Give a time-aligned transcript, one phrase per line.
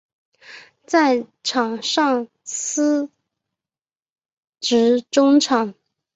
[0.87, 3.11] 在场上司
[4.59, 5.75] 职中场。